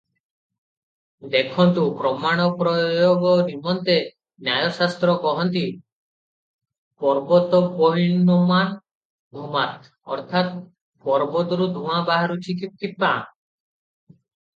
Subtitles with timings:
[1.33, 3.97] ଦେଖନ୍ତୁ ପ୍ରମାଣ ପ୍ରୟୋଗ ନିମନ୍ତେ
[4.47, 5.63] ନ୍ୟାୟଶାସ୍ତ୍ର କହନ୍ତି,
[7.05, 8.73] "ପର୍ବତୋବହ୍ନିମାନ୍
[9.43, 9.87] ଧୂମାତ୍"
[10.19, 10.59] ଅର୍ଥାତ୍
[11.07, 13.17] ପର୍ବତରୁ ଧୂଆଁ ବାହାରୁଛି କିପାଁ?